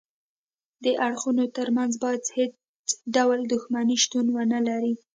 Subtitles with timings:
[0.83, 2.53] د اړخونو ترمنځ باید هیڅ
[3.15, 4.93] ډول دښمني شتون ونلري